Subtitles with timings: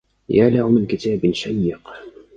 [0.29, 1.89] يا له من كتاب شيق!